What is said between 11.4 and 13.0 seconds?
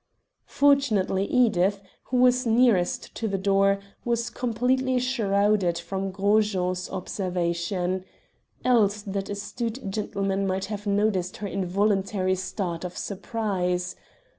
involuntary start of